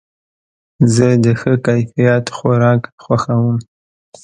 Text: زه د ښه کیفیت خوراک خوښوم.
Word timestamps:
زه 0.93 1.07
د 1.23 1.25
ښه 1.39 1.53
کیفیت 1.65 2.25
خوراک 2.35 2.81
خوښوم. 3.03 3.57